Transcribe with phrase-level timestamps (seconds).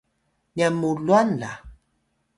[0.55, 1.51] nyan mu lwan la